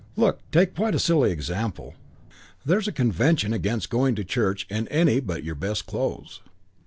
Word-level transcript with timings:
Look, 0.15 0.39
take 0.51 0.73
quite 0.73 0.95
a 0.95 0.97
silly 0.99 1.29
example. 1.31 1.93
There's 2.65 2.87
a 2.87 2.91
convention 2.91 3.53
against 3.53 3.91
going 3.91 4.15
to 4.15 4.23
church 4.23 4.65
in 4.67 4.87
any 4.87 5.19
but 5.19 5.43
your 5.43 5.53
best 5.53 5.85
clothes. 5.85 6.41